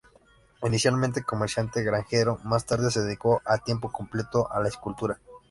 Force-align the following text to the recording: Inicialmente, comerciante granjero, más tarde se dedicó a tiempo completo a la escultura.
Inicialmente, 0.67 1.21
comerciante 1.21 1.83
granjero, 1.83 2.39
más 2.43 2.65
tarde 2.65 2.89
se 2.89 3.01
dedicó 3.03 3.39
a 3.45 3.59
tiempo 3.59 3.91
completo 3.91 4.51
a 4.51 4.59
la 4.59 4.67
escultura. 4.67 5.19